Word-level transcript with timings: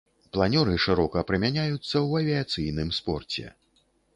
Планёры 0.37 0.73
шырока 0.85 1.23
прымяняюцца 1.31 1.91
ў 2.07 2.11
авіяцыйным 2.25 2.89
спорце. 3.03 3.45